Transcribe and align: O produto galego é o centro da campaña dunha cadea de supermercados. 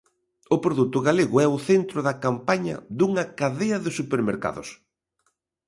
O 0.55 0.57
produto 0.65 0.97
galego 1.07 1.37
é 1.45 1.47
o 1.55 1.63
centro 1.69 1.99
da 2.07 2.15
campaña 2.25 2.75
dunha 2.97 3.23
cadea 3.39 3.77
de 3.85 3.91
supermercados. 3.99 4.69